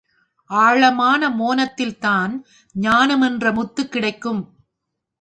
[0.49, 2.33] ஆழமான மோனத்தில்தான்
[2.75, 4.41] ஞானம் என்ற முத்து கிடைக்கும்.